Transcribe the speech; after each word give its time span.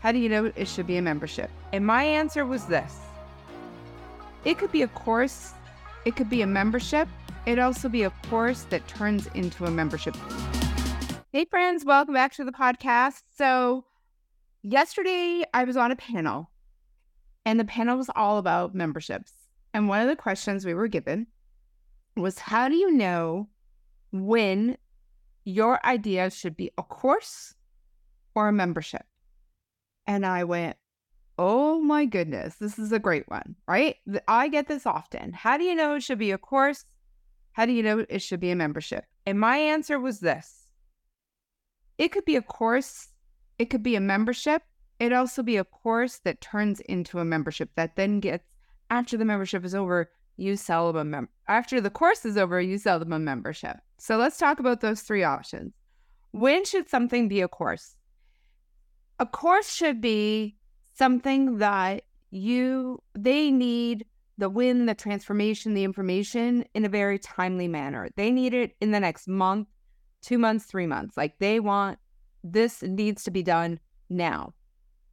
How 0.00 0.12
do 0.12 0.18
you 0.18 0.30
know 0.30 0.50
it 0.56 0.66
should 0.66 0.86
be 0.86 0.96
a 0.96 1.02
membership? 1.02 1.50
And 1.74 1.86
my 1.86 2.02
answer 2.02 2.46
was 2.46 2.64
this 2.64 2.98
it 4.44 4.56
could 4.56 4.72
be 4.72 4.80
a 4.80 4.88
course, 4.88 5.52
it 6.06 6.16
could 6.16 6.30
be 6.30 6.40
a 6.40 6.46
membership, 6.46 7.06
it'd 7.44 7.58
also 7.58 7.86
be 7.90 8.04
a 8.04 8.10
course 8.30 8.62
that 8.70 8.88
turns 8.88 9.26
into 9.34 9.66
a 9.66 9.70
membership. 9.70 10.16
Hey, 11.32 11.44
friends, 11.44 11.84
welcome 11.84 12.14
back 12.14 12.32
to 12.34 12.44
the 12.44 12.50
podcast. 12.50 13.22
So, 13.36 13.84
yesterday 14.62 15.44
I 15.52 15.64
was 15.64 15.76
on 15.76 15.90
a 15.90 15.96
panel, 15.96 16.50
and 17.44 17.60
the 17.60 17.66
panel 17.66 17.98
was 17.98 18.08
all 18.16 18.38
about 18.38 18.74
memberships. 18.74 19.32
And 19.74 19.86
one 19.86 20.00
of 20.00 20.08
the 20.08 20.16
questions 20.16 20.64
we 20.64 20.72
were 20.72 20.88
given 20.88 21.26
was 22.16 22.38
How 22.38 22.70
do 22.70 22.74
you 22.74 22.90
know 22.90 23.50
when 24.12 24.78
your 25.44 25.84
idea 25.84 26.30
should 26.30 26.56
be 26.56 26.70
a 26.78 26.82
course 26.82 27.54
or 28.34 28.48
a 28.48 28.52
membership? 28.52 29.04
And 30.10 30.26
I 30.26 30.42
went, 30.42 30.76
Oh 31.38 31.80
my 31.80 32.04
goodness, 32.04 32.56
this 32.56 32.80
is 32.80 32.90
a 32.90 32.98
great 32.98 33.28
one, 33.28 33.54
right? 33.68 33.94
I 34.26 34.48
get 34.48 34.66
this 34.66 34.84
often. 34.84 35.32
How 35.32 35.56
do 35.56 35.62
you 35.62 35.76
know 35.76 35.94
it 35.94 36.02
should 36.02 36.18
be 36.18 36.32
a 36.32 36.36
course? 36.36 36.84
How 37.52 37.64
do 37.64 37.70
you 37.70 37.84
know 37.84 38.04
it 38.08 38.18
should 38.18 38.40
be 38.40 38.50
a 38.50 38.56
membership? 38.56 39.04
And 39.24 39.38
my 39.38 39.56
answer 39.56 40.00
was 40.00 40.18
this 40.18 40.66
it 41.96 42.10
could 42.10 42.24
be 42.24 42.34
a 42.34 42.42
course, 42.42 43.10
it 43.60 43.66
could 43.66 43.84
be 43.84 43.94
a 43.94 44.00
membership. 44.00 44.62
It'd 44.98 45.12
also 45.12 45.44
be 45.44 45.58
a 45.58 45.64
course 45.64 46.18
that 46.24 46.40
turns 46.40 46.80
into 46.80 47.20
a 47.20 47.24
membership 47.24 47.70
that 47.76 47.94
then 47.94 48.18
gets, 48.18 48.44
after 48.90 49.16
the 49.16 49.24
membership 49.24 49.64
is 49.64 49.76
over, 49.76 50.10
you 50.36 50.56
sell 50.56 50.92
them 50.92 50.96
a 50.96 51.04
mem- 51.04 51.28
after 51.46 51.80
the 51.80 51.88
course 51.88 52.24
is 52.24 52.36
over, 52.36 52.60
you 52.60 52.78
sell 52.78 52.98
them 52.98 53.12
a 53.12 53.18
membership. 53.20 53.76
So 53.98 54.16
let's 54.16 54.38
talk 54.38 54.58
about 54.58 54.80
those 54.80 55.02
three 55.02 55.22
options. 55.22 55.72
When 56.32 56.64
should 56.64 56.88
something 56.88 57.28
be 57.28 57.42
a 57.42 57.48
course? 57.48 57.94
A 59.20 59.26
course 59.26 59.70
should 59.70 60.00
be 60.00 60.56
something 60.94 61.58
that 61.58 62.04
you 62.30 63.02
they 63.12 63.50
need 63.50 64.06
the 64.38 64.48
win, 64.48 64.86
the 64.86 64.94
transformation, 64.94 65.74
the 65.74 65.84
information 65.84 66.64
in 66.72 66.86
a 66.86 66.88
very 66.88 67.18
timely 67.18 67.68
manner. 67.68 68.08
They 68.16 68.30
need 68.30 68.54
it 68.54 68.76
in 68.80 68.92
the 68.92 69.00
next 69.00 69.28
month, 69.28 69.68
two 70.22 70.38
months, 70.38 70.64
three 70.64 70.86
months. 70.86 71.18
Like 71.18 71.38
they 71.38 71.60
want 71.60 71.98
this 72.42 72.82
needs 72.82 73.22
to 73.24 73.30
be 73.30 73.42
done 73.42 73.78
now. 74.08 74.54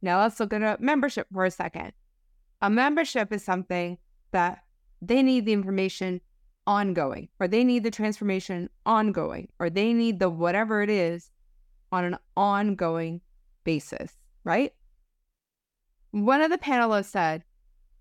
Now 0.00 0.22
let's 0.22 0.40
look 0.40 0.54
at 0.54 0.62
a 0.62 0.82
membership 0.82 1.26
for 1.30 1.44
a 1.44 1.50
second. 1.50 1.92
A 2.62 2.70
membership 2.70 3.30
is 3.30 3.44
something 3.44 3.98
that 4.30 4.62
they 5.02 5.22
need 5.22 5.44
the 5.44 5.52
information 5.52 6.22
ongoing, 6.66 7.28
or 7.38 7.46
they 7.46 7.62
need 7.62 7.84
the 7.84 7.90
transformation 7.90 8.70
ongoing, 8.86 9.48
or 9.58 9.68
they 9.68 9.92
need 9.92 10.18
the 10.18 10.30
whatever 10.30 10.80
it 10.80 10.88
is 10.88 11.30
on 11.92 12.06
an 12.06 12.16
ongoing 12.38 13.20
basis, 13.64 14.12
right? 14.44 14.72
One 16.10 16.40
of 16.40 16.50
the 16.50 16.58
panelists 16.58 17.06
said, 17.06 17.44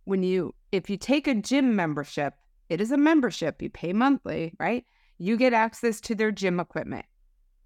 when 0.06 0.24
you, 0.24 0.56
if 0.72 0.90
you 0.90 0.98
take 0.98 1.28
a 1.28 1.36
gym 1.36 1.76
membership, 1.76 2.34
it 2.70 2.82
is 2.82 2.92
a 2.92 2.98
membership, 2.98 3.62
you 3.62 3.70
pay 3.70 3.94
monthly, 3.94 4.54
right? 4.60 4.86
You 5.18 5.38
get 5.38 5.54
access 5.54 6.00
to 6.02 6.16
their 6.16 6.32
gym 6.32 6.60
equipment. 6.60 7.06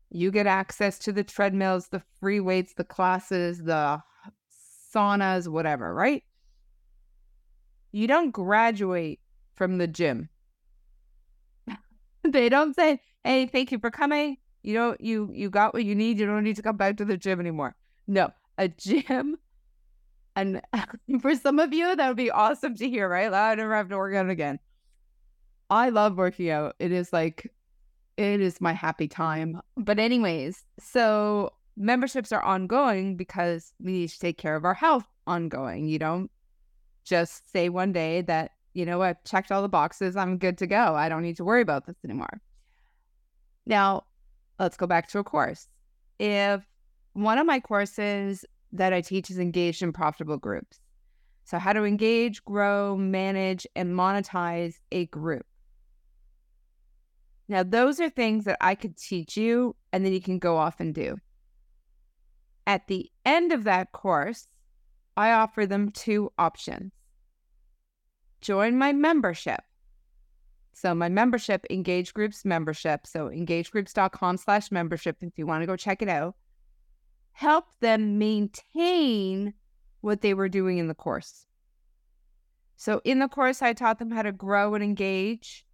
You 0.09 0.31
get 0.31 0.47
access 0.47 1.00
to 1.00 1.12
the 1.12 1.23
treadmills, 1.23 1.88
the 1.88 2.02
free 2.19 2.39
weights, 2.39 2.73
the 2.73 2.84
classes, 2.84 3.64
the 3.64 4.02
saunas, 4.94 5.47
whatever, 5.47 5.94
right? 5.94 6.23
You 7.92 8.08
don't 8.08 8.31
graduate 8.31 9.19
from 9.56 9.78
the 9.78 9.88
gym. 9.88 10.30
they 12.23 12.50
don't 12.50 12.75
say, 12.75 13.00
"Hey, 13.23 13.45
thank 13.45 13.72
you 13.72 13.80
for 13.80 13.92
coming. 13.92 14.38
You 14.64 14.73
don't 14.73 15.02
you 15.02 15.31
you 15.34 15.50
got 15.50 15.73
what 15.73 15.86
you 15.86 15.95
need. 15.95 16.19
You 16.19 16.25
don't 16.25 16.44
need 16.44 16.56
to 16.58 16.62
come 16.62 16.78
back 16.78 16.97
to 16.97 17.06
the 17.06 17.17
gym 17.17 17.39
anymore." 17.39 17.75
No, 18.12 18.30
a 18.58 18.67
gym 18.67 19.38
and 20.36 20.62
for 21.22 21.34
some 21.34 21.59
of 21.59 21.73
you 21.73 21.95
that 21.95 22.08
would 22.09 22.18
be 22.18 22.30
awesome 22.30 22.76
to 22.76 22.90
hear, 22.90 23.08
right? 23.08 23.31
I 23.31 23.56
never 23.56 23.73
have 23.73 23.88
to 23.88 23.95
work 23.95 24.14
out 24.14 24.30
again. 24.30 24.59
I 25.70 25.88
love 25.88 26.18
working 26.18 26.50
out. 26.50 26.75
It 26.78 26.91
is 26.91 27.13
like 27.13 27.50
it 28.18 28.41
is 28.41 28.59
my 28.59 28.74
happy 28.74 29.08
time. 29.08 29.62
But 29.78 29.97
anyways, 29.97 30.66
so 30.78 31.53
memberships 31.78 32.34
are 32.34 32.44
ongoing 32.44 33.16
because 33.16 33.74
we 33.81 33.94
need 33.94 34.09
to 34.09 34.19
take 34.19 34.38
care 34.38 34.57
of 34.57 34.66
our 34.66 34.74
health 34.74 35.07
ongoing. 35.25 35.88
You 35.88 35.97
don't 35.97 36.30
just 37.06 37.50
say 37.50 37.69
one 37.69 37.94
day 37.94 38.24
that 38.24 38.52
you 38.74 38.86
know, 38.86 39.02
I've 39.02 39.24
checked 39.24 39.53
all 39.53 39.62
the 39.62 39.69
boxes. 39.69 40.18
I'm 40.18 40.38
good 40.38 40.57
to 40.57 40.68
go. 40.68 40.96
I 40.96 41.07
don't 41.07 41.24
need 41.24 41.38
to 41.38 41.46
worry 41.46 41.62
about 41.62 41.86
this 41.86 41.96
anymore. 42.03 42.41
Now, 43.66 44.03
let's 44.59 44.75
go 44.75 44.86
back 44.86 45.07
to 45.09 45.19
a 45.19 45.24
course. 45.24 45.69
If 46.19 46.62
one 47.14 47.38
of 47.38 47.46
my 47.46 47.60
courses 47.60 48.46
that 48.72 48.94
I 48.94 49.02
teach 49.02 49.30
is 49.30 49.40
engaged 49.40 49.82
in 49.82 49.92
profitable 49.92 50.38
groups. 50.38 50.80
So, 51.44 51.60
how 51.60 51.74
to 51.74 51.84
engage, 51.84 52.44
grow, 52.46 52.96
manage, 52.96 53.68
and 53.76 53.94
monetize 53.94 54.76
a 54.92 55.08
group. 55.08 55.46
Now, 57.48 57.64
those 57.64 58.00
are 58.00 58.10
things 58.10 58.46
that 58.46 58.58
I 58.62 58.76
could 58.76 58.96
teach 58.96 59.36
you 59.36 59.76
and 59.92 60.06
then 60.06 60.14
you 60.14 60.22
can 60.22 60.40
go 60.40 60.56
off 60.56 60.80
and 60.80 60.96
do. 60.96 61.18
At 62.66 62.88
the 62.88 63.12
end 63.26 63.52
of 63.52 63.66
that 63.66 63.92
course, 63.92 64.48
I 65.18 65.32
offer 65.32 65.66
them 65.66 65.92
two 65.92 66.32
options 66.38 66.92
join 68.42 68.78
my 68.78 68.92
membership. 68.92 69.62
So 70.74 70.96
my 70.96 71.10
membership, 71.10 71.66
Engage 71.70 72.14
Groups 72.14 72.44
membership. 72.44 73.06
So 73.06 73.30
engagegroups.com 73.30 74.38
slash 74.38 74.72
membership 74.72 75.18
if 75.22 75.38
you 75.38 75.46
want 75.46 75.62
to 75.62 75.68
go 75.68 75.76
check 75.76 76.02
it 76.02 76.10
out. 76.10 76.36
Help 77.41 77.66
them 77.79 78.19
maintain 78.19 79.56
what 80.02 80.22
they 80.22 80.35
were 80.35 80.47
doing 80.47 80.78
in 80.78 80.88
the 80.88 80.94
course. 80.94 81.47
So 82.75 83.02
in 83.03 83.18
the 83.18 83.28
course, 83.28 83.63
I 83.63 83.74
taught 83.74 83.97
them 83.97 84.12
how 84.12 84.22
to 84.22 84.31
grow 84.31 84.75
and 84.75 84.84
engage 84.84 85.66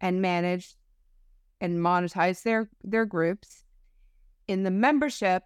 and 0.00 0.22
manage 0.22 0.74
and 1.60 1.76
monetize 1.78 2.42
their, 2.42 2.70
their 2.82 3.04
groups. 3.04 3.64
In 4.48 4.62
the 4.62 4.70
membership, 4.70 5.42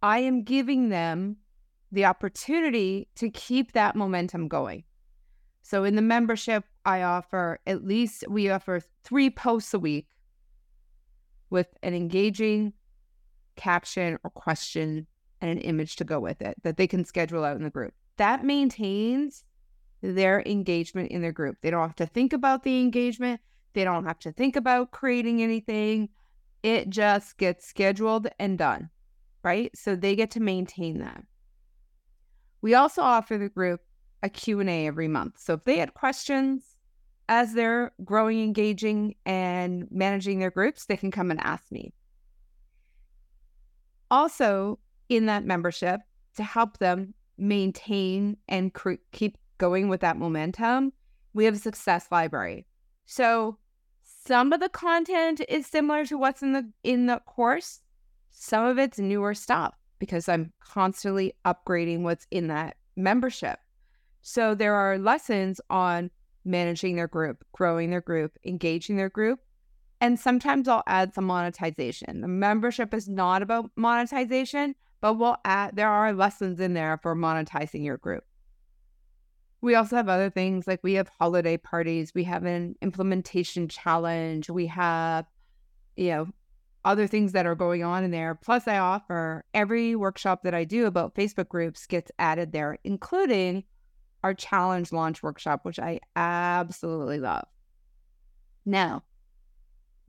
I 0.00 0.20
am 0.20 0.44
giving 0.44 0.88
them 0.88 1.38
the 1.90 2.04
opportunity 2.04 3.08
to 3.16 3.30
keep 3.30 3.72
that 3.72 3.96
momentum 3.96 4.46
going. 4.46 4.84
So 5.62 5.82
in 5.82 5.96
the 5.96 6.00
membership, 6.00 6.62
I 6.84 7.02
offer 7.02 7.58
at 7.66 7.84
least 7.84 8.22
we 8.28 8.50
offer 8.50 8.80
three 9.02 9.30
posts 9.30 9.74
a 9.74 9.80
week 9.80 10.06
with 11.50 11.76
an 11.82 11.92
engaging 11.92 12.72
caption 13.56 14.18
or 14.24 14.30
question 14.30 15.06
and 15.40 15.50
an 15.50 15.58
image 15.58 15.96
to 15.96 16.04
go 16.04 16.20
with 16.20 16.40
it 16.42 16.56
that 16.62 16.76
they 16.76 16.86
can 16.86 17.04
schedule 17.04 17.44
out 17.44 17.56
in 17.56 17.62
the 17.62 17.70
group. 17.70 17.92
That 18.16 18.44
maintains 18.44 19.44
their 20.02 20.42
engagement 20.42 21.10
in 21.10 21.22
their 21.22 21.32
group. 21.32 21.56
They 21.60 21.70
don't 21.70 21.86
have 21.86 21.96
to 21.96 22.06
think 22.06 22.32
about 22.32 22.62
the 22.62 22.80
engagement, 22.80 23.40
they 23.72 23.84
don't 23.84 24.04
have 24.04 24.18
to 24.20 24.32
think 24.32 24.56
about 24.56 24.92
creating 24.92 25.42
anything. 25.42 26.08
It 26.62 26.88
just 26.88 27.36
gets 27.36 27.66
scheduled 27.66 28.28
and 28.38 28.56
done, 28.56 28.88
right? 29.42 29.70
So 29.76 29.96
they 29.96 30.16
get 30.16 30.30
to 30.32 30.40
maintain 30.40 31.00
that. 31.00 31.24
We 32.62 32.74
also 32.74 33.02
offer 33.02 33.36
the 33.36 33.50
group 33.50 33.80
a 34.22 34.30
Q&A 34.30 34.86
every 34.86 35.08
month. 35.08 35.38
So 35.38 35.52
if 35.52 35.64
they 35.64 35.76
had 35.76 35.92
questions 35.92 36.76
as 37.28 37.52
they're 37.52 37.92
growing, 38.04 38.42
engaging, 38.42 39.16
and 39.26 39.86
managing 39.90 40.38
their 40.38 40.50
groups, 40.50 40.86
they 40.86 40.96
can 40.96 41.10
come 41.10 41.30
and 41.30 41.40
ask 41.40 41.70
me. 41.70 41.92
Also, 44.10 44.78
in 45.08 45.26
that 45.26 45.44
membership, 45.44 46.00
to 46.36 46.42
help 46.42 46.78
them 46.78 47.14
maintain 47.38 48.36
and 48.48 48.72
keep 49.12 49.38
going 49.58 49.88
with 49.88 50.00
that 50.00 50.18
momentum, 50.18 50.92
we 51.32 51.44
have 51.44 51.54
a 51.54 51.58
success 51.58 52.06
library. 52.10 52.66
So 53.06 53.58
some 54.02 54.52
of 54.52 54.60
the 54.60 54.68
content 54.68 55.40
is 55.48 55.66
similar 55.66 56.06
to 56.06 56.16
what's 56.16 56.42
in 56.42 56.52
the 56.52 56.70
in 56.82 57.06
the 57.06 57.20
course. 57.26 57.80
Some 58.30 58.64
of 58.64 58.78
it's 58.78 58.98
newer 58.98 59.34
stuff 59.34 59.74
because 59.98 60.28
I'm 60.28 60.52
constantly 60.60 61.34
upgrading 61.44 62.02
what's 62.02 62.26
in 62.30 62.48
that 62.48 62.76
membership. 62.96 63.58
So 64.22 64.54
there 64.54 64.74
are 64.74 64.98
lessons 64.98 65.60
on 65.70 66.10
managing 66.44 66.96
their 66.96 67.08
group, 67.08 67.44
growing 67.52 67.90
their 67.90 68.00
group, 68.00 68.36
engaging 68.44 68.96
their 68.96 69.08
group. 69.08 69.40
And 70.04 70.20
sometimes 70.20 70.68
I'll 70.68 70.82
add 70.86 71.14
some 71.14 71.24
monetization. 71.24 72.20
The 72.20 72.28
membership 72.28 72.92
is 72.92 73.08
not 73.08 73.40
about 73.40 73.70
monetization, 73.74 74.74
but 75.00 75.14
we'll 75.14 75.38
add, 75.46 75.76
there 75.76 75.88
are 75.88 76.12
lessons 76.12 76.60
in 76.60 76.74
there 76.74 76.98
for 77.02 77.16
monetizing 77.16 77.82
your 77.82 77.96
group. 77.96 78.22
We 79.62 79.76
also 79.76 79.96
have 79.96 80.10
other 80.10 80.28
things 80.28 80.66
like 80.66 80.80
we 80.82 80.92
have 80.92 81.08
holiday 81.08 81.56
parties, 81.56 82.12
we 82.14 82.24
have 82.24 82.44
an 82.44 82.74
implementation 82.82 83.66
challenge, 83.66 84.50
we 84.50 84.66
have, 84.66 85.24
you 85.96 86.10
know, 86.10 86.26
other 86.84 87.06
things 87.06 87.32
that 87.32 87.46
are 87.46 87.54
going 87.54 87.82
on 87.82 88.04
in 88.04 88.10
there. 88.10 88.34
Plus, 88.34 88.68
I 88.68 88.76
offer 88.76 89.42
every 89.54 89.96
workshop 89.96 90.42
that 90.42 90.52
I 90.52 90.64
do 90.64 90.84
about 90.84 91.14
Facebook 91.14 91.48
groups 91.48 91.86
gets 91.86 92.12
added 92.18 92.52
there, 92.52 92.76
including 92.84 93.64
our 94.22 94.34
challenge 94.34 94.92
launch 94.92 95.22
workshop, 95.22 95.60
which 95.62 95.78
I 95.78 96.00
absolutely 96.14 97.20
love. 97.20 97.46
Now, 98.66 99.02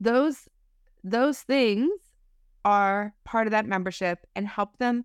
those 0.00 0.48
those 1.02 1.40
things 1.40 1.90
are 2.64 3.14
part 3.24 3.46
of 3.46 3.52
that 3.52 3.66
membership 3.66 4.26
and 4.34 4.46
help 4.46 4.78
them 4.78 5.04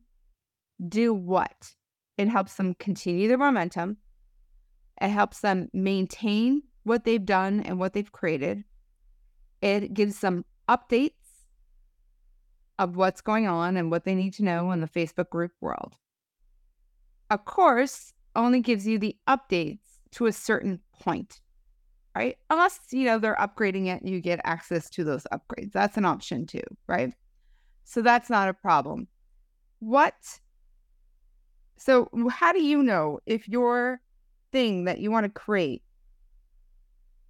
do 0.87 1.13
what? 1.13 1.75
It 2.17 2.27
helps 2.27 2.55
them 2.55 2.75
continue 2.79 3.27
their 3.27 3.37
momentum. 3.37 3.97
It 4.99 5.09
helps 5.09 5.41
them 5.41 5.69
maintain 5.73 6.63
what 6.83 7.03
they've 7.03 7.25
done 7.25 7.61
and 7.61 7.79
what 7.79 7.93
they've 7.93 8.11
created. 8.11 8.63
It 9.61 9.93
gives 9.93 10.19
them 10.19 10.45
updates 10.67 11.11
of 12.79 12.95
what's 12.95 13.21
going 13.21 13.47
on 13.47 13.77
and 13.77 13.91
what 13.91 14.05
they 14.05 14.15
need 14.15 14.33
to 14.33 14.43
know 14.43 14.71
in 14.71 14.81
the 14.81 14.87
Facebook 14.87 15.29
group 15.29 15.51
world. 15.61 15.97
A 17.29 17.37
course 17.37 18.13
only 18.35 18.59
gives 18.59 18.87
you 18.87 18.97
the 18.97 19.15
updates 19.27 19.99
to 20.11 20.25
a 20.25 20.33
certain 20.33 20.79
point, 20.99 21.41
right? 22.15 22.37
Unless, 22.49 22.79
you 22.91 23.05
know, 23.05 23.19
they're 23.19 23.35
upgrading 23.35 23.87
it 23.87 24.01
and 24.01 24.09
you 24.09 24.19
get 24.21 24.41
access 24.43 24.89
to 24.91 25.03
those 25.03 25.25
upgrades. 25.31 25.71
That's 25.71 25.97
an 25.97 26.05
option 26.05 26.45
too, 26.45 26.63
right? 26.87 27.13
So 27.83 28.01
that's 28.01 28.29
not 28.29 28.49
a 28.49 28.53
problem. 28.53 29.07
What? 29.79 30.13
So, 31.77 32.09
how 32.29 32.53
do 32.53 32.61
you 32.61 32.83
know 32.83 33.19
if 33.25 33.49
your 33.49 34.01
thing 34.51 34.85
that 34.85 34.99
you 34.99 35.09
want 35.09 35.23
to 35.23 35.29
create 35.29 35.81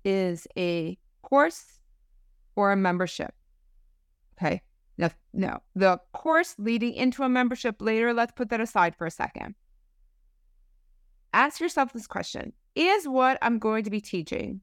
is 0.03 0.47
a 0.57 0.97
course 1.21 1.79
or 2.55 2.71
a 2.71 2.75
membership? 2.75 3.33
Okay. 4.37 4.61
No, 4.97 5.09
no. 5.33 5.59
The 5.75 5.99
course 6.11 6.55
leading 6.57 6.93
into 6.93 7.23
a 7.23 7.29
membership 7.29 7.77
later, 7.79 8.13
let's 8.13 8.33
put 8.33 8.49
that 8.49 8.59
aside 8.59 8.95
for 8.95 9.07
a 9.07 9.11
second. 9.11 9.55
Ask 11.33 11.61
yourself 11.61 11.93
this 11.93 12.07
question 12.07 12.51
Is 12.75 13.07
what 13.07 13.37
I'm 13.41 13.57
going 13.57 13.85
to 13.85 13.89
be 13.89 14.01
teaching 14.01 14.61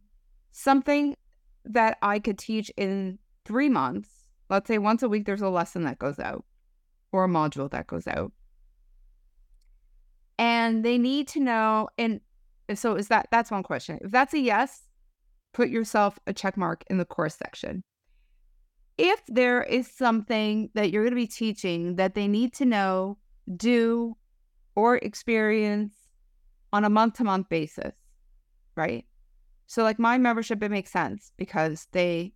something 0.52 1.16
that 1.64 1.98
I 2.02 2.18
could 2.18 2.38
teach 2.38 2.70
in 2.76 3.18
three 3.44 3.68
months? 3.68 4.08
Let's 4.50 4.68
say 4.68 4.78
once 4.78 5.02
a 5.02 5.08
week, 5.08 5.26
there's 5.26 5.42
a 5.42 5.48
lesson 5.48 5.84
that 5.84 5.98
goes 5.98 6.18
out 6.18 6.44
or 7.12 7.24
a 7.24 7.28
module 7.28 7.70
that 7.70 7.86
goes 7.86 8.06
out. 8.06 8.32
And 10.38 10.84
they 10.84 10.98
need 10.98 11.28
to 11.28 11.40
know. 11.40 11.88
And 11.98 12.20
so 12.74 12.94
is 12.94 13.08
that 13.08 13.28
that's 13.30 13.50
one 13.50 13.62
question. 13.62 13.98
If 14.02 14.10
that's 14.10 14.34
a 14.34 14.38
yes, 14.38 14.82
put 15.52 15.68
yourself 15.68 16.18
a 16.26 16.32
check 16.32 16.56
mark 16.56 16.84
in 16.88 16.98
the 16.98 17.04
course 17.04 17.34
section. 17.34 17.82
If 18.96 19.20
there 19.28 19.62
is 19.62 19.88
something 19.88 20.70
that 20.74 20.90
you're 20.90 21.04
going 21.04 21.12
to 21.12 21.16
be 21.16 21.26
teaching 21.26 21.96
that 21.96 22.14
they 22.14 22.28
need 22.28 22.52
to 22.54 22.64
know, 22.64 23.18
do, 23.56 24.16
or 24.74 24.96
experience 24.96 25.94
on 26.72 26.84
a 26.84 26.90
month 26.90 27.14
to 27.14 27.24
month 27.24 27.48
basis, 27.48 27.94
right? 28.76 29.04
So, 29.68 29.82
like 29.82 29.98
my 29.98 30.16
membership, 30.16 30.62
it 30.62 30.70
makes 30.70 30.90
sense 30.90 31.30
because 31.36 31.86
they, 31.92 32.32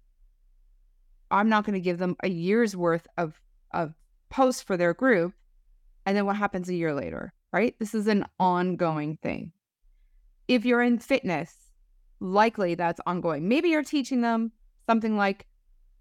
I'm 1.30 1.48
not 1.48 1.64
going 1.64 1.74
to 1.74 1.80
give 1.80 1.96
them 1.96 2.14
a 2.22 2.28
year's 2.28 2.76
worth 2.76 3.06
of, 3.16 3.40
of 3.72 3.94
post 4.28 4.66
for 4.66 4.76
their 4.76 4.92
group. 4.92 5.32
And 6.04 6.14
then 6.14 6.26
what 6.26 6.36
happens 6.36 6.68
a 6.68 6.74
year 6.74 6.92
later, 6.92 7.32
right? 7.50 7.74
This 7.78 7.94
is 7.94 8.06
an 8.06 8.26
ongoing 8.38 9.16
thing. 9.22 9.52
If 10.46 10.66
you're 10.66 10.82
in 10.82 10.98
fitness, 10.98 11.54
likely 12.20 12.74
that's 12.74 13.00
ongoing. 13.06 13.48
Maybe 13.48 13.70
you're 13.70 13.82
teaching 13.82 14.20
them 14.20 14.52
something 14.86 15.16
like 15.16 15.46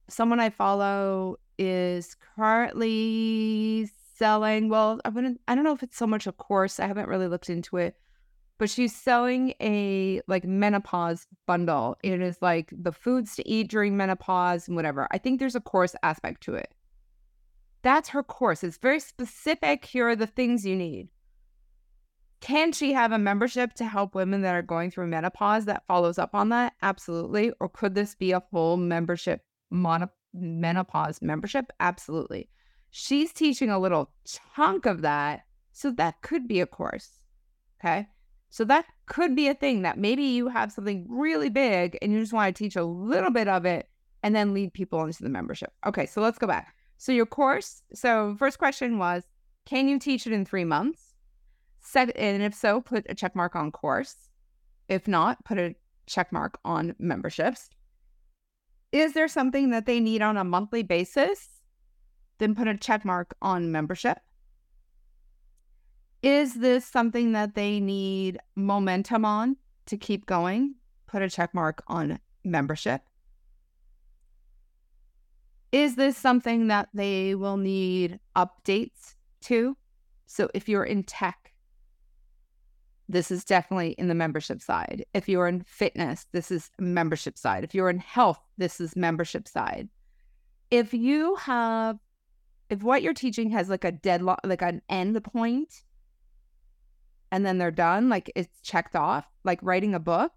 someone 0.09 0.41
I 0.41 0.49
follow 0.49 1.37
is 1.57 2.17
currently 2.35 3.89
selling. 4.15 4.67
Well, 4.67 4.99
I 5.05 5.09
wouldn't, 5.09 5.39
I 5.47 5.55
don't 5.55 5.63
know 5.63 5.73
if 5.73 5.83
it's 5.83 5.97
so 5.97 6.07
much 6.07 6.27
a 6.27 6.33
course. 6.33 6.77
I 6.77 6.87
haven't 6.87 7.07
really 7.07 7.29
looked 7.29 7.49
into 7.49 7.77
it, 7.77 7.95
but 8.61 8.69
she's 8.69 8.95
selling 8.95 9.55
a 9.59 10.21
like 10.27 10.45
menopause 10.45 11.25
bundle. 11.47 11.97
It 12.03 12.21
is 12.21 12.37
like 12.43 12.71
the 12.71 12.91
foods 12.91 13.35
to 13.37 13.49
eat 13.49 13.69
during 13.71 13.97
menopause 13.97 14.67
and 14.67 14.75
whatever. 14.75 15.07
I 15.09 15.17
think 15.17 15.39
there's 15.39 15.55
a 15.55 15.59
course 15.59 15.95
aspect 16.03 16.43
to 16.43 16.53
it. 16.53 16.71
That's 17.81 18.09
her 18.09 18.21
course. 18.21 18.63
It's 18.63 18.77
very 18.77 18.99
specific. 18.99 19.83
Here 19.83 20.09
are 20.09 20.15
the 20.15 20.27
things 20.27 20.63
you 20.63 20.75
need. 20.75 21.07
Can 22.39 22.71
she 22.71 22.93
have 22.93 23.11
a 23.11 23.17
membership 23.17 23.73
to 23.73 23.83
help 23.83 24.13
women 24.13 24.43
that 24.43 24.53
are 24.53 24.61
going 24.61 24.91
through 24.91 25.07
menopause 25.07 25.65
that 25.65 25.87
follows 25.87 26.19
up 26.19 26.35
on 26.35 26.49
that? 26.49 26.73
Absolutely. 26.83 27.51
Or 27.59 27.67
could 27.67 27.95
this 27.95 28.13
be 28.13 28.31
a 28.31 28.43
full 28.51 28.77
membership, 28.77 29.41
menopause 29.71 31.19
membership? 31.19 31.65
Absolutely. 31.79 32.47
She's 32.91 33.33
teaching 33.33 33.71
a 33.71 33.79
little 33.79 34.11
chunk 34.55 34.85
of 34.85 35.01
that. 35.01 35.45
So 35.71 35.89
that 35.93 36.21
could 36.21 36.47
be 36.47 36.59
a 36.59 36.67
course. 36.67 37.09
Okay. 37.83 38.07
So 38.51 38.65
that 38.65 38.85
could 39.05 39.35
be 39.35 39.47
a 39.47 39.53
thing 39.53 39.81
that 39.81 39.97
maybe 39.97 40.23
you 40.23 40.49
have 40.49 40.71
something 40.71 41.07
really 41.09 41.49
big 41.49 41.97
and 42.01 42.11
you 42.11 42.19
just 42.19 42.33
want 42.33 42.55
to 42.55 42.63
teach 42.63 42.75
a 42.75 42.83
little 42.83 43.31
bit 43.31 43.47
of 43.47 43.65
it 43.65 43.87
and 44.23 44.35
then 44.35 44.53
lead 44.53 44.73
people 44.73 45.03
into 45.03 45.23
the 45.23 45.29
membership. 45.29 45.73
Okay. 45.85 46.05
So 46.05 46.21
let's 46.21 46.37
go 46.37 46.47
back. 46.47 46.75
So 46.97 47.11
your 47.11 47.25
course. 47.25 47.81
So 47.93 48.35
first 48.37 48.59
question 48.59 48.97
was, 48.99 49.23
can 49.65 49.87
you 49.87 49.97
teach 49.97 50.27
it 50.27 50.33
in 50.33 50.45
three 50.45 50.65
months? 50.65 51.13
Set 51.79 52.15
and 52.15 52.43
if 52.43 52.53
so, 52.53 52.81
put 52.81 53.05
a 53.09 53.15
check 53.15 53.35
mark 53.35 53.55
on 53.55 53.71
course. 53.71 54.15
If 54.87 55.07
not, 55.07 55.43
put 55.45 55.57
a 55.57 55.75
check 56.05 56.31
mark 56.31 56.59
on 56.65 56.93
memberships. 56.99 57.69
Is 58.91 59.13
there 59.13 59.29
something 59.29 59.69
that 59.69 59.85
they 59.85 60.01
need 60.01 60.21
on 60.21 60.35
a 60.35 60.43
monthly 60.43 60.83
basis? 60.83 61.47
Then 62.37 62.53
put 62.53 62.67
a 62.67 62.77
check 62.77 63.05
mark 63.05 63.33
on 63.41 63.71
membership. 63.71 64.19
Is 66.23 66.53
this 66.55 66.85
something 66.85 67.31
that 67.31 67.55
they 67.55 67.79
need 67.79 68.37
momentum 68.55 69.25
on 69.25 69.57
to 69.87 69.97
keep 69.97 70.25
going? 70.25 70.75
Put 71.07 71.23
a 71.23 71.29
check 71.29 71.53
mark 71.53 71.83
on 71.87 72.19
membership. 72.43 73.01
Is 75.71 75.95
this 75.95 76.17
something 76.17 76.67
that 76.67 76.89
they 76.93 77.33
will 77.33 77.57
need 77.57 78.19
updates 78.35 79.15
to? 79.41 79.77
So 80.27 80.49
if 80.53 80.69
you're 80.69 80.83
in 80.83 81.03
tech, 81.03 81.53
this 83.09 83.31
is 83.31 83.43
definitely 83.43 83.91
in 83.97 84.07
the 84.07 84.15
membership 84.15 84.61
side. 84.61 85.05
If 85.13 85.27
you're 85.27 85.47
in 85.47 85.63
fitness, 85.63 86.27
this 86.31 86.51
is 86.51 86.69
membership 86.77 87.37
side. 87.37 87.63
If 87.63 87.73
you're 87.73 87.89
in 87.89 87.99
health, 87.99 88.39
this 88.57 88.79
is 88.79 88.95
membership 88.95 89.47
side. 89.47 89.89
If 90.69 90.93
you 90.93 91.35
have, 91.35 91.99
if 92.69 92.83
what 92.83 93.01
you're 93.01 93.13
teaching 93.13 93.49
has 93.51 93.69
like 93.69 93.83
a 93.83 93.91
deadline, 93.91 94.37
like 94.45 94.61
an 94.61 94.81
end 94.87 95.21
point, 95.23 95.83
and 97.31 97.45
then 97.45 97.57
they're 97.57 97.71
done, 97.71 98.09
like 98.09 98.31
it's 98.35 98.61
checked 98.61 98.95
off, 98.95 99.25
like 99.43 99.59
writing 99.61 99.93
a 99.95 99.99
book, 99.99 100.31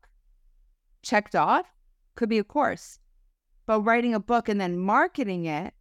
checked 1.02 1.34
off, 1.34 1.66
could 2.14 2.28
be 2.28 2.38
a 2.38 2.44
course. 2.44 2.98
But 3.66 3.80
writing 3.80 4.14
a 4.14 4.20
book 4.20 4.48
and 4.48 4.60
then 4.60 4.78
marketing 4.78 5.46
it, 5.46 5.74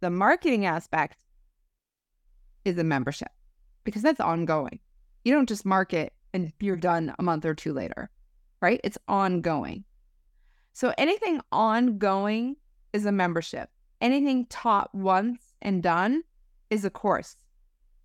the 0.00 0.10
marketing 0.10 0.66
aspect 0.66 1.18
is 2.64 2.78
a 2.78 2.84
membership 2.84 3.30
because 3.84 4.02
that's 4.02 4.20
ongoing. 4.20 4.80
You 5.24 5.32
don't 5.32 5.48
just 5.48 5.66
market 5.66 6.12
and 6.32 6.52
you're 6.60 6.76
done 6.76 7.14
a 7.18 7.22
month 7.22 7.44
or 7.44 7.54
two 7.54 7.72
later, 7.72 8.10
right? 8.60 8.80
It's 8.82 8.98
ongoing. 9.06 9.84
So 10.72 10.94
anything 10.96 11.40
ongoing 11.52 12.56
is 12.92 13.04
a 13.04 13.12
membership. 13.12 13.68
Anything 14.00 14.46
taught 14.46 14.94
once 14.94 15.52
and 15.60 15.82
done 15.82 16.22
is 16.70 16.84
a 16.84 16.90
course. 16.90 17.36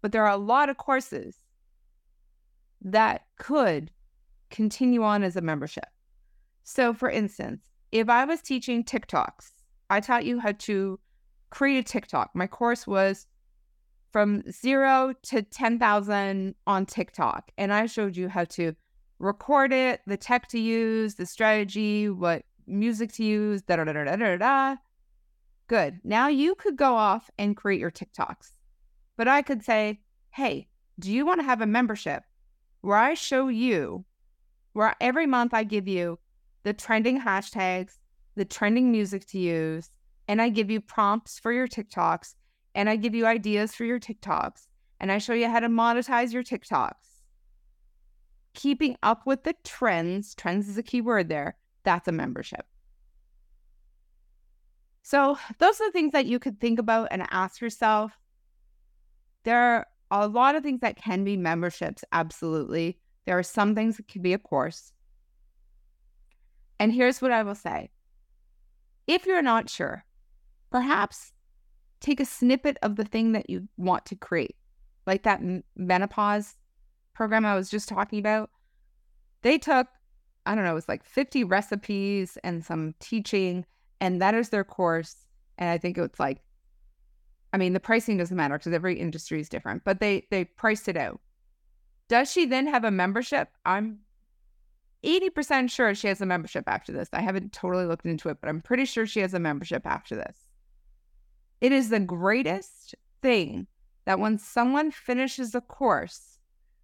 But 0.01 0.11
there 0.11 0.25
are 0.25 0.33
a 0.33 0.37
lot 0.37 0.69
of 0.69 0.77
courses 0.77 1.37
that 2.85 3.25
could 3.37 3.91
continue 4.49 5.03
on 5.03 5.23
as 5.23 5.35
a 5.35 5.41
membership. 5.41 5.87
So, 6.63 6.93
for 6.93 7.09
instance, 7.09 7.63
if 7.91 8.09
I 8.09 8.25
was 8.25 8.41
teaching 8.41 8.83
TikToks, 8.83 9.51
I 9.89 9.99
taught 9.99 10.25
you 10.25 10.39
how 10.39 10.53
to 10.53 10.99
create 11.49 11.79
a 11.79 11.83
TikTok. 11.83 12.31
My 12.33 12.47
course 12.47 12.87
was 12.87 13.27
from 14.11 14.43
zero 14.49 15.13
to 15.23 15.41
10,000 15.41 16.55
on 16.67 16.85
TikTok. 16.85 17.51
And 17.57 17.73
I 17.73 17.85
showed 17.85 18.15
you 18.15 18.29
how 18.29 18.45
to 18.45 18.73
record 19.19 19.73
it, 19.73 20.01
the 20.07 20.17
tech 20.17 20.47
to 20.49 20.59
use, 20.59 21.15
the 21.15 21.25
strategy, 21.25 22.09
what 22.09 22.43
music 22.67 23.11
to 23.13 23.23
use, 23.23 23.61
da 23.61 23.75
da 23.75 23.83
da 23.83 23.91
da 24.03 24.15
da 24.15 24.37
da. 24.37 24.75
Good. 25.67 25.99
Now 26.03 26.27
you 26.27 26.55
could 26.55 26.77
go 26.77 26.95
off 26.95 27.29
and 27.37 27.57
create 27.57 27.79
your 27.79 27.91
TikToks. 27.91 28.51
But 29.17 29.27
I 29.27 29.41
could 29.41 29.63
say, 29.63 30.01
hey, 30.31 30.67
do 30.99 31.11
you 31.11 31.25
want 31.25 31.41
to 31.41 31.45
have 31.45 31.61
a 31.61 31.65
membership 31.65 32.23
where 32.85 32.97
I 32.97 33.15
show 33.15 33.47
you, 33.47 34.05
where 34.73 34.95
every 35.01 35.25
month 35.25 35.55
I 35.55 35.63
give 35.63 35.87
you 35.87 36.19
the 36.61 36.71
trending 36.71 37.19
hashtags, 37.19 37.93
the 38.35 38.45
trending 38.45 38.91
music 38.91 39.25
to 39.29 39.39
use, 39.39 39.89
and 40.27 40.39
I 40.39 40.49
give 40.49 40.69
you 40.69 40.79
prompts 40.79 41.39
for 41.39 41.51
your 41.51 41.67
TikToks, 41.67 42.35
and 42.75 42.87
I 42.87 42.95
give 42.95 43.15
you 43.15 43.25
ideas 43.25 43.73
for 43.73 43.85
your 43.85 43.99
TikToks, 43.99 44.67
and 44.99 45.11
I 45.11 45.17
show 45.17 45.33
you 45.33 45.49
how 45.49 45.61
to 45.61 45.67
monetize 45.67 46.31
your 46.31 46.43
TikToks. 46.43 47.23
Keeping 48.53 48.95
up 49.01 49.25
with 49.25 49.43
the 49.43 49.55
trends, 49.63 50.35
trends 50.35 50.69
is 50.69 50.77
a 50.77 50.83
key 50.83 51.01
word 51.01 51.27
there, 51.27 51.57
that's 51.83 52.07
a 52.07 52.11
membership. 52.11 52.67
So, 55.01 55.39
those 55.57 55.81
are 55.81 55.87
the 55.87 55.91
things 55.91 56.11
that 56.11 56.27
you 56.27 56.37
could 56.37 56.59
think 56.59 56.77
about 56.77 57.07
and 57.09 57.25
ask 57.31 57.61
yourself. 57.61 58.11
There 59.43 59.59
are 59.59 59.87
a 60.11 60.27
lot 60.27 60.55
of 60.55 60.63
things 60.63 60.81
that 60.81 60.97
can 60.97 61.23
be 61.23 61.37
memberships, 61.37 62.03
absolutely. 62.11 62.97
There 63.25 63.37
are 63.37 63.43
some 63.43 63.73
things 63.75 63.97
that 63.97 64.07
can 64.07 64.21
be 64.21 64.33
a 64.33 64.37
course. 64.37 64.91
And 66.79 66.91
here's 66.91 67.21
what 67.21 67.31
I 67.31 67.43
will 67.43 67.55
say 67.55 67.89
if 69.07 69.25
you're 69.25 69.41
not 69.41 69.69
sure, 69.69 70.05
perhaps 70.71 71.31
take 72.01 72.19
a 72.19 72.25
snippet 72.25 72.77
of 72.81 72.97
the 72.97 73.05
thing 73.05 73.31
that 73.31 73.49
you 73.49 73.67
want 73.77 74.05
to 74.07 74.15
create. 74.15 74.55
like 75.07 75.23
that 75.23 75.41
menopause 75.75 76.55
program 77.13 77.45
I 77.45 77.55
was 77.55 77.69
just 77.69 77.87
talking 77.87 78.19
about, 78.19 78.49
they 79.41 79.57
took, 79.57 79.87
I 80.45 80.55
don't 80.55 80.63
know, 80.63 80.71
it 80.71 80.75
was 80.75 80.89
like 80.89 81.03
50 81.03 81.43
recipes 81.43 82.37
and 82.43 82.63
some 82.63 82.93
teaching, 82.99 83.65
and 84.01 84.21
that 84.21 84.35
is 84.35 84.49
their 84.49 84.63
course. 84.63 85.15
And 85.57 85.69
I 85.69 85.77
think 85.77 85.97
it's 85.97 86.19
like, 86.19 86.41
I 87.55 87.57
mean, 87.57 87.71
the 87.71 87.79
pricing 87.79 88.17
doesn't 88.17 88.35
matter 88.35 88.57
because 88.57 88.73
every 88.73 88.99
industry 88.99 89.39
is 89.39 89.47
different, 89.47 89.85
but 89.85 90.01
they 90.01 90.27
they 90.29 90.43
priced 90.43 90.89
it 90.89 90.97
out. 90.97 91.21
Does 92.09 92.29
she 92.29 92.45
then 92.45 92.67
have 92.67 92.83
a 92.83 92.91
membership? 92.91 93.47
I'm 93.63 93.99
80% 95.05 95.71
sure 95.71 95.95
she 95.95 96.09
has 96.09 96.19
a 96.19 96.25
membership 96.25 96.65
after 96.67 96.91
this. 96.91 97.07
I 97.13 97.21
haven't 97.21 97.53
totally 97.53 97.85
looked 97.85 98.05
into 98.05 98.27
it, 98.27 98.39
but 98.41 98.49
I'm 98.49 98.61
pretty 98.61 98.83
sure 98.83 99.05
she 99.05 99.21
has 99.21 99.33
a 99.33 99.39
membership 99.39 99.87
after 99.87 100.17
this. 100.17 100.35
It 101.61 101.71
is 101.71 101.87
the 101.87 102.01
greatest 102.01 102.93
thing 103.21 103.67
that 104.03 104.19
when 104.19 104.37
someone 104.37 104.91
finishes 104.91 105.55
a 105.55 105.61
course, 105.61 106.39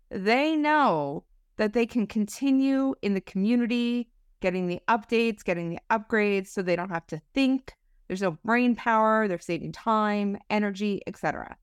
they 0.09 0.55
know 0.55 1.25
that 1.57 1.73
they 1.73 1.85
can 1.85 2.07
continue 2.07 2.95
in 3.01 3.13
the 3.13 3.19
community, 3.19 4.09
getting 4.39 4.67
the 4.67 4.79
updates, 4.87 5.43
getting 5.43 5.69
the 5.69 5.79
upgrades 5.89 6.47
so 6.47 6.61
they 6.61 6.77
don't 6.77 6.91
have 6.91 7.07
to 7.07 7.21
think. 7.33 7.73
There's 8.11 8.21
no 8.21 8.37
brain 8.43 8.75
power, 8.75 9.29
they're 9.29 9.39
saving 9.39 9.71
time, 9.71 10.37
energy, 10.49 11.01
etc. 11.07 11.55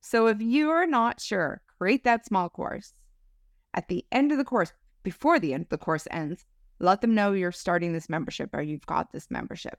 So 0.00 0.28
if 0.28 0.40
you 0.40 0.70
are 0.70 0.86
not 0.86 1.20
sure, 1.20 1.60
create 1.76 2.04
that 2.04 2.24
small 2.24 2.48
course. 2.48 2.94
At 3.74 3.88
the 3.88 4.02
end 4.10 4.32
of 4.32 4.38
the 4.38 4.46
course, 4.46 4.72
before 5.02 5.38
the 5.38 5.52
end 5.52 5.64
of 5.64 5.68
the 5.68 5.76
course 5.76 6.08
ends, 6.10 6.46
let 6.78 7.02
them 7.02 7.14
know 7.14 7.32
you're 7.32 7.52
starting 7.52 7.92
this 7.92 8.08
membership 8.08 8.48
or 8.54 8.62
you've 8.62 8.86
got 8.86 9.12
this 9.12 9.30
membership. 9.30 9.78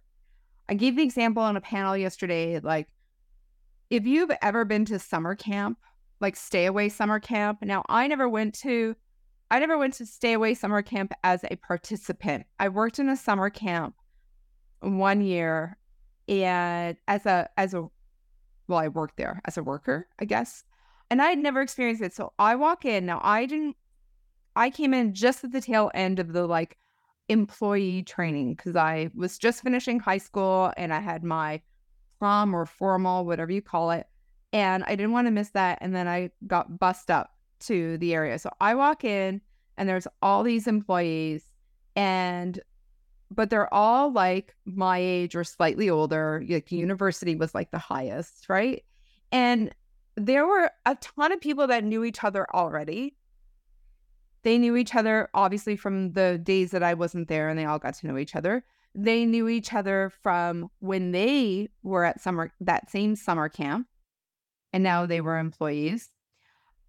I 0.69 0.75
gave 0.75 0.95
the 0.95 1.01
example 1.01 1.41
on 1.41 1.57
a 1.57 1.61
panel 1.61 1.97
yesterday 1.97 2.59
like 2.59 2.87
if 3.89 4.05
you've 4.05 4.31
ever 4.43 4.65
been 4.65 4.85
to 4.85 4.99
summer 4.99 5.33
camp, 5.33 5.79
like 6.21 6.35
stay 6.35 6.67
away 6.67 6.89
summer 6.89 7.19
camp. 7.19 7.63
Now, 7.63 7.81
I 7.89 8.05
never 8.05 8.29
went 8.29 8.53
to 8.59 8.95
I 9.49 9.57
never 9.57 9.79
went 9.79 9.95
to 9.95 10.05
stay 10.05 10.33
away 10.33 10.53
summer 10.53 10.83
camp 10.83 11.13
as 11.23 11.43
a 11.49 11.55
participant. 11.55 12.45
I 12.59 12.69
worked 12.69 12.99
in 12.99 13.09
a 13.09 13.17
summer 13.17 13.49
camp 13.49 13.95
one 14.83 15.21
year 15.21 15.77
and 16.27 16.97
as 17.07 17.25
a 17.25 17.49
as 17.57 17.73
a 17.73 17.87
well, 18.67 18.79
I 18.79 18.87
worked 18.87 19.17
there 19.17 19.41
as 19.45 19.57
a 19.57 19.63
worker, 19.63 20.07
I 20.19 20.25
guess. 20.25 20.63
And 21.09 21.21
I 21.21 21.27
had 21.27 21.39
never 21.39 21.61
experienced 21.61 22.01
it. 22.01 22.13
So 22.13 22.33
I 22.39 22.55
walk 22.55 22.85
in. 22.85 23.05
Now 23.05 23.19
I 23.23 23.45
didn't 23.45 23.75
I 24.55 24.69
came 24.69 24.93
in 24.93 25.13
just 25.13 25.43
at 25.43 25.51
the 25.51 25.61
tail 25.61 25.91
end 25.93 26.19
of 26.19 26.33
the 26.33 26.47
like 26.47 26.77
employee 27.29 28.03
training 28.03 28.55
because 28.55 28.75
I 28.75 29.09
was 29.15 29.37
just 29.37 29.63
finishing 29.63 29.99
high 29.99 30.17
school 30.17 30.71
and 30.77 30.93
I 30.93 30.99
had 30.99 31.23
my 31.23 31.61
prom 32.19 32.53
or 32.53 32.65
formal, 32.65 33.25
whatever 33.25 33.51
you 33.51 33.61
call 33.61 33.91
it. 33.91 34.07
And 34.51 34.83
I 34.83 34.95
didn't 34.95 35.13
want 35.13 35.27
to 35.27 35.31
miss 35.31 35.49
that. 35.49 35.79
And 35.81 35.95
then 35.95 36.07
I 36.07 36.29
got 36.45 36.79
bussed 36.79 37.09
up 37.09 37.31
to 37.61 37.97
the 37.97 38.13
area. 38.13 38.37
So 38.37 38.51
I 38.61 38.75
walk 38.75 39.03
in 39.03 39.41
and 39.77 39.89
there's 39.89 40.07
all 40.21 40.43
these 40.43 40.67
employees 40.67 41.43
and 41.95 42.59
but 43.33 43.49
they're 43.49 43.73
all 43.73 44.11
like 44.11 44.55
my 44.65 44.97
age 44.97 45.35
or 45.35 45.43
slightly 45.43 45.89
older. 45.89 46.43
Like 46.47 46.65
mm-hmm. 46.65 46.75
university 46.75 47.35
was 47.35 47.53
like 47.53 47.71
the 47.71 47.77
highest, 47.77 48.49
right? 48.49 48.83
And 49.31 49.73
there 50.15 50.45
were 50.45 50.69
a 50.85 50.95
ton 50.95 51.31
of 51.31 51.41
people 51.41 51.67
that 51.67 51.83
knew 51.83 52.03
each 52.03 52.23
other 52.23 52.45
already. 52.53 53.15
They 54.43 54.57
knew 54.57 54.75
each 54.75 54.93
other 54.93 55.29
obviously 55.33 55.75
from 55.75 56.13
the 56.13 56.37
days 56.37 56.71
that 56.71 56.83
I 56.83 56.93
wasn't 56.93 57.29
there 57.29 57.49
and 57.49 57.57
they 57.57 57.65
all 57.65 57.79
got 57.79 57.95
to 57.95 58.07
know 58.07 58.17
each 58.17 58.35
other. 58.35 58.63
They 58.93 59.25
knew 59.25 59.47
each 59.47 59.73
other 59.73 60.11
from 60.21 60.69
when 60.79 61.11
they 61.11 61.69
were 61.81 62.03
at 62.03 62.21
summer 62.21 62.51
that 62.59 62.91
same 62.91 63.15
summer 63.15 63.49
camp 63.49 63.87
and 64.71 64.83
now 64.83 65.05
they 65.05 65.21
were 65.21 65.37
employees. 65.37 66.09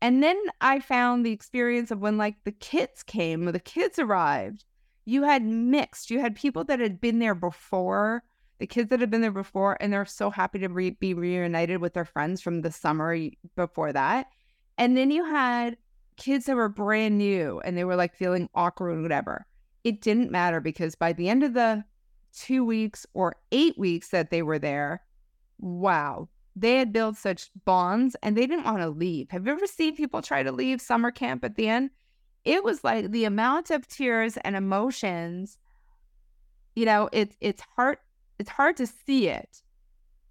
And 0.03 0.23
then 0.23 0.37
I 0.61 0.81
found 0.81 1.25
the 1.25 1.33
experience 1.33 1.91
of 1.91 2.01
when 2.01 2.19
like 2.19 2.37
the 2.45 2.53
kids 2.53 3.03
came, 3.03 3.45
the 3.47 3.59
kids 3.59 3.99
arrived. 3.99 4.65
You 5.05 5.23
had 5.23 5.45
mixed. 5.45 6.11
You 6.11 6.21
had 6.21 6.35
people 6.35 6.65
that 6.65 6.81
had 6.81 7.01
been 7.01 7.19
there 7.19 7.35
before, 7.35 8.23
the 8.59 8.67
kids 8.67 8.91
that 8.91 9.01
had 9.01 9.11
been 9.11 9.21
there 9.21 9.31
before, 9.31 9.77
and 9.81 9.93
they're 9.93 10.05
so 10.05 10.31
happy 10.31 10.59
to 10.61 10.69
re- 10.69 10.91
be 10.91 11.15
reunited 11.15 11.81
with 11.81 11.95
their 11.95 12.05
friends 12.05 12.41
from 12.41 12.63
the 12.63 12.73
summer 12.73 13.17
before 13.57 13.93
that. 13.93 14.29
And 14.79 14.97
then 14.97 15.11
you 15.11 15.25
had 15.25 15.77
kids 16.17 16.47
that 16.47 16.57
were 16.57 16.69
brand 16.69 17.19
new 17.19 17.61
and 17.61 17.77
they 17.77 17.85
were 17.85 17.97
like 17.97 18.15
feeling 18.15 18.49
awkward 18.55 18.99
or 18.99 19.03
whatever. 19.03 19.47
It 19.83 20.01
didn't 20.01 20.31
matter 20.31 20.61
because 20.61 20.95
by 20.95 21.13
the 21.13 21.29
end 21.29 21.43
of 21.43 21.55
the 21.55 21.85
two 22.33 22.65
weeks 22.65 23.07
or 23.15 23.37
eight 23.53 23.79
weeks 23.79 24.09
that 24.09 24.31
they 24.31 24.43
were 24.43 24.59
there, 24.59 25.03
wow, 25.59 26.29
they 26.57 26.77
had 26.77 26.93
built 26.93 27.17
such 27.17 27.51
bonds 27.65 28.17
and 28.23 28.37
they 28.37 28.47
didn't 28.47 28.65
want 28.65 28.79
to 28.79 28.89
leave. 28.89 29.31
Have 29.31 29.47
you 29.47 29.53
ever 29.53 29.67
seen 29.67 29.97
people 29.97 30.23
try 30.23 30.43
to 30.43 30.53
leave 30.53 30.81
summer 30.81 31.11
camp 31.11 31.45
at 31.45 31.57
the 31.57 31.69
end? 31.69 31.91
It 32.45 32.63
was 32.63 32.85
like 32.85 33.11
the 33.11 33.25
amount 33.25 33.71
of 33.71 33.89
tears 33.89 34.37
and 34.39 34.55
emotions, 34.55 35.59
you 36.75 36.85
know, 36.85 37.09
it's 37.13 37.37
it's 37.41 37.63
hard 37.77 37.99
it's 38.39 38.51
hard 38.51 38.77
to 38.79 38.87
see 38.87 39.29
it. 39.29 39.63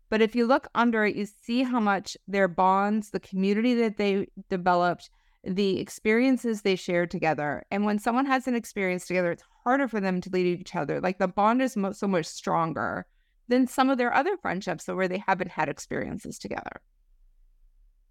But 0.10 0.22
if 0.22 0.36
you 0.36 0.46
look 0.46 0.67
under 0.75 1.05
it, 1.05 1.15
you 1.15 1.25
see 1.25 1.63
how 1.63 1.79
much 1.79 2.15
their 2.27 2.48
bonds, 2.48 3.10
the 3.10 3.20
community 3.20 3.74
that 3.75 3.98
they 3.98 4.27
developed, 4.50 5.10
the 5.43 5.79
experiences 5.79 6.62
they 6.62 6.75
shared 6.75 7.10
together. 7.10 7.63
And 7.72 7.84
when 7.84 7.98
someone 7.98 8.27
has 8.27 8.48
an 8.48 8.53
experience 8.53 9.08
together, 9.08 9.32
it's 9.32 9.43
harder 9.63 9.88
for 9.88 10.00
them 10.00 10.22
to 10.22 10.29
lead 10.29 10.46
each 10.46 10.75
other. 10.75 11.01
Like 11.01 11.17
the 11.17 11.27
bond 11.27 11.62
is 11.62 11.75
so 11.93 12.08
much 12.08 12.27
stronger 12.27 13.08
than 13.48 13.67
some 13.67 13.89
of 13.89 13.98
their 13.98 14.13
other 14.13 14.38
friendships 14.38 14.88
where 14.88 15.08
they 15.08 15.24
haven't 15.25 15.51
had 15.51 15.67
experiences 15.67 16.38
together. 16.38 16.82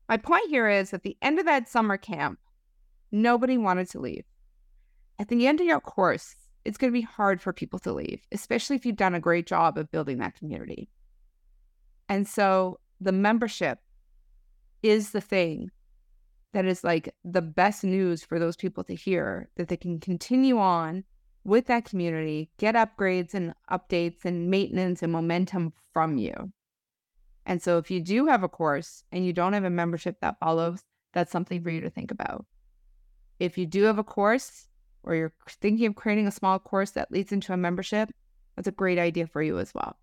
My 0.08 0.16
point 0.16 0.48
here 0.48 0.68
is 0.68 0.92
at 0.92 1.04
the 1.04 1.16
end 1.22 1.38
of 1.38 1.46
that 1.46 1.68
summer 1.68 1.96
camp, 1.96 2.38
nobody 3.12 3.58
wanted 3.58 3.88
to 3.90 4.00
leave. 4.00 4.24
At 5.18 5.28
the 5.28 5.46
end 5.46 5.60
of 5.60 5.66
your 5.66 5.80
course, 5.80 6.34
it's 6.64 6.78
going 6.78 6.92
to 6.92 6.98
be 6.98 7.02
hard 7.02 7.40
for 7.40 7.52
people 7.52 7.78
to 7.80 7.92
leave, 7.92 8.26
especially 8.32 8.76
if 8.76 8.86
you've 8.86 8.96
done 8.96 9.14
a 9.14 9.20
great 9.20 9.46
job 9.46 9.76
of 9.78 9.90
building 9.90 10.18
that 10.18 10.36
community. 10.36 10.88
And 12.08 12.26
so 12.26 12.78
the 13.00 13.12
membership 13.12 13.78
is 14.82 15.10
the 15.10 15.20
thing 15.20 15.70
that 16.52 16.64
is 16.64 16.84
like 16.84 17.14
the 17.24 17.42
best 17.42 17.84
news 17.84 18.22
for 18.22 18.38
those 18.38 18.56
people 18.56 18.84
to 18.84 18.94
hear 18.94 19.48
that 19.56 19.68
they 19.68 19.76
can 19.76 20.00
continue 20.00 20.58
on 20.58 21.04
with 21.44 21.66
that 21.66 21.84
community, 21.84 22.50
get 22.58 22.74
upgrades 22.74 23.34
and 23.34 23.54
updates 23.70 24.24
and 24.24 24.50
maintenance 24.50 25.02
and 25.02 25.12
momentum 25.12 25.72
from 25.92 26.18
you. 26.18 26.52
And 27.46 27.60
so 27.60 27.78
if 27.78 27.90
you 27.90 28.00
do 28.00 28.26
have 28.26 28.42
a 28.42 28.48
course 28.48 29.02
and 29.10 29.26
you 29.26 29.32
don't 29.32 29.54
have 29.54 29.64
a 29.64 29.70
membership 29.70 30.18
that 30.20 30.38
follows, 30.38 30.80
that's 31.12 31.32
something 31.32 31.62
for 31.62 31.70
you 31.70 31.80
to 31.80 31.90
think 31.90 32.10
about. 32.10 32.46
If 33.38 33.58
you 33.58 33.66
do 33.66 33.84
have 33.84 33.98
a 33.98 34.04
course 34.04 34.68
or 35.02 35.14
you're 35.14 35.32
thinking 35.48 35.86
of 35.86 35.94
creating 35.96 36.26
a 36.26 36.32
small 36.32 36.58
course 36.58 36.90
that 36.90 37.10
leads 37.10 37.32
into 37.32 37.52
a 37.52 37.56
membership, 37.56 38.10
that's 38.56 38.68
a 38.68 38.72
great 38.72 38.98
idea 38.98 39.26
for 39.26 39.42
you 39.42 39.58
as 39.58 39.74
well. 39.74 39.96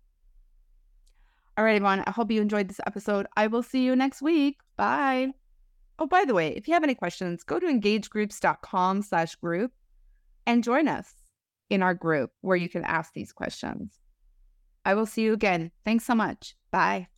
All 1.56 1.64
right, 1.64 1.76
everyone. 1.76 2.02
I 2.06 2.10
hope 2.10 2.30
you 2.30 2.40
enjoyed 2.40 2.68
this 2.68 2.80
episode. 2.86 3.26
I 3.36 3.46
will 3.46 3.62
see 3.62 3.84
you 3.84 3.94
next 3.94 4.22
week. 4.22 4.58
Bye. 4.76 5.32
Oh, 5.98 6.06
by 6.06 6.24
the 6.24 6.34
way, 6.34 6.48
if 6.56 6.66
you 6.66 6.74
have 6.74 6.84
any 6.84 6.94
questions, 6.94 7.44
go 7.44 7.58
to 7.58 7.66
engagegroups.com 7.66 9.02
slash 9.02 9.34
group 9.36 9.72
and 10.46 10.64
join 10.64 10.88
us 10.88 11.12
in 11.68 11.82
our 11.82 11.94
group 11.94 12.30
where 12.40 12.56
you 12.56 12.68
can 12.68 12.84
ask 12.84 13.12
these 13.12 13.32
questions. 13.32 13.98
I 14.84 14.94
will 14.94 15.06
see 15.06 15.22
you 15.22 15.34
again. 15.34 15.70
Thanks 15.84 16.06
so 16.06 16.14
much. 16.14 16.56
Bye. 16.70 17.08